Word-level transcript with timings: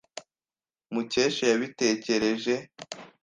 Mukesha 0.93 1.45
yabitekereje. 1.51 2.53